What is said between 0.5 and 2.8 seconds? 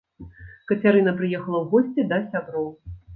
Кацярына прыехала ў госці да сяброў.